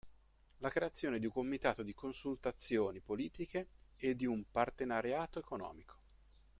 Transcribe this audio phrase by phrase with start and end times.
[0.61, 3.67] La creazione di un comitato di consultazioni politiche
[3.97, 5.97] e di un partenariato economico.